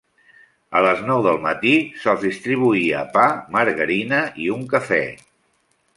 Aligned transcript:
A 0.79 0.79
les 0.85 1.03
nou 1.09 1.19
del 1.27 1.37
matí, 1.43 1.73
se'ls 2.05 2.25
distribuïa 2.29 3.03
pa, 3.19 3.29
margarina 3.57 4.23
i 4.47 4.53
un 4.59 4.65
cafè. 4.73 5.03